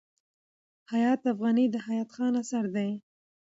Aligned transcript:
حیات 0.91 1.21
افغاني 1.31 1.65
د 1.71 1.75
حیات 1.85 2.09
خان 2.15 2.33
اثر 2.41 2.63
دﺉ. 2.75 2.93